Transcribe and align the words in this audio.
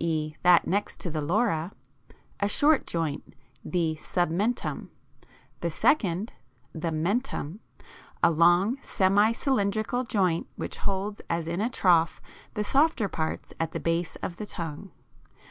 e. 0.00 0.34
that 0.42 0.66
next 0.66 1.00
to 1.00 1.10
the 1.10 1.20
lora) 1.20 1.70
a 2.40 2.48
short 2.48 2.86
joint 2.86 3.34
(the 3.62 3.94
submentum, 4.02 4.88
20, 4.88 4.88
C), 4.88 5.28
the 5.60 5.70
second 5.70 6.32
(the 6.72 6.90
mentum, 6.90 7.42
20, 7.58 7.58
D) 7.58 7.84
a 8.22 8.30
long 8.30 8.78
semi 8.82 9.32
cylindrical 9.32 10.04
joint 10.04 10.46
which 10.56 10.78
holds 10.78 11.20
as 11.28 11.46
in 11.46 11.60
a 11.60 11.68
trough 11.68 12.22
the 12.54 12.64
softer 12.64 13.06
parts 13.06 13.52
at 13.60 13.72
the 13.72 13.80
base 13.80 14.16
of 14.22 14.36
the 14.38 14.46
tongue. 14.46 14.90